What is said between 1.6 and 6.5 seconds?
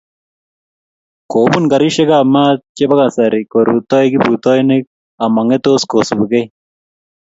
garisyekab maat chebo kasari korutoi kiprutoinik ama ng'etos kosupgei